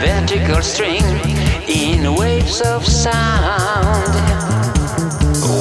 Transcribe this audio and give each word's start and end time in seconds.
vertical 0.00 0.62
string 0.62 1.02
in 1.68 2.14
waves 2.14 2.60
of 2.60 2.86
sound. 2.86 4.14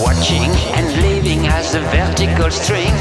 Watching 0.04 0.52
and 0.76 0.88
living 1.02 1.48
as 1.48 1.76
a 1.76 1.82
vertical 1.82 2.52
string 2.52 2.94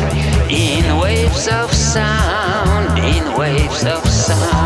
in 0.49 0.97
waves 0.99 1.49
of 1.49 1.73
sound, 1.73 2.99
in 2.99 3.39
waves 3.39 3.85
of 3.85 4.07
sound. 4.09 4.64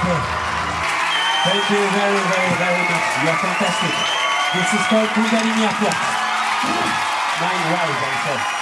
Thank 0.00 1.68
you 1.68 1.76
very, 1.76 2.20
very, 2.32 2.52
very 2.56 2.82
much. 2.88 3.06
You 3.20 3.28
are 3.28 3.36
fantastic. 3.36 3.92
This 4.54 4.72
is 4.72 4.86
called 4.88 5.08
Bulgarini 5.12 5.68
Apple. 5.68 5.92
Nine 7.40 7.64
Rise, 7.68 8.00
I 8.00 8.14
said. 8.24 8.59